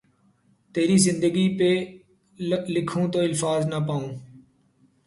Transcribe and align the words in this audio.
تیری 0.75 0.97
زندگی 1.07 1.47
پھ 1.57 1.69
لکھوں 2.73 3.05
تو 3.11 3.19
الفاظ 3.19 3.61
نہ 3.65 3.79
پاؤں 3.87 4.09